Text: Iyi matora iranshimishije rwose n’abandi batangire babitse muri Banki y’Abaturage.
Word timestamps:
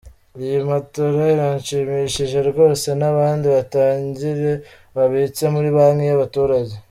Iyi 0.43 0.57
matora 0.69 1.21
iranshimishije 1.35 2.37
rwose 2.49 2.87
n’abandi 2.99 3.45
batangire 3.55 4.51
babitse 4.95 5.43
muri 5.53 5.67
Banki 5.75 6.03
y’Abaturage. 6.09 6.73